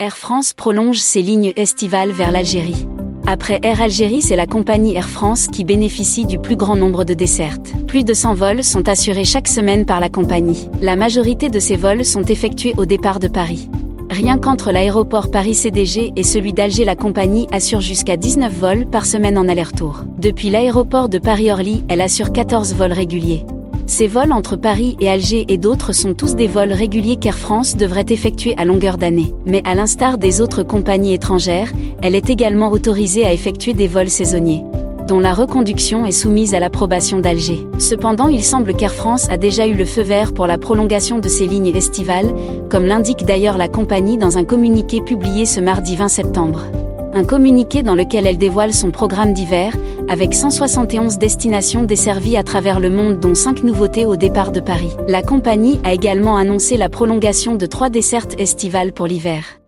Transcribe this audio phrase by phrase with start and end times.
[0.00, 2.86] Air France prolonge ses lignes estivales vers l'Algérie.
[3.26, 7.12] Après Air Algérie, c'est la compagnie Air France qui bénéficie du plus grand nombre de
[7.12, 7.74] dessertes.
[7.86, 10.70] Plus de 100 vols sont assurés chaque semaine par la compagnie.
[10.80, 13.68] La majorité de ces vols sont effectués au départ de Paris.
[14.08, 19.36] Rien qu'entre l'aéroport Paris-CDG et celui d'Alger, la compagnie assure jusqu'à 19 vols par semaine
[19.36, 20.04] en aller-retour.
[20.16, 23.44] Depuis l'aéroport de Paris-Orly, elle assure 14 vols réguliers.
[23.90, 27.76] Ces vols entre Paris et Alger et d'autres sont tous des vols réguliers qu'Air France
[27.76, 29.34] devrait effectuer à longueur d'année.
[29.46, 34.08] Mais à l'instar des autres compagnies étrangères, elle est également autorisée à effectuer des vols
[34.08, 34.62] saisonniers
[35.08, 37.66] dont la reconduction est soumise à l'approbation d'Alger.
[37.78, 41.28] Cependant, il semble qu'Air France a déjà eu le feu vert pour la prolongation de
[41.28, 42.32] ses lignes estivales,
[42.68, 46.66] comme l'indique d'ailleurs la compagnie dans un communiqué publié ce mardi 20 septembre
[47.14, 49.76] un communiqué dans lequel elle dévoile son programme d'hiver,
[50.08, 54.96] avec 171 destinations desservies à travers le monde dont 5 nouveautés au départ de Paris.
[55.08, 59.59] La compagnie a également annoncé la prolongation de trois dessertes estivales pour l'hiver.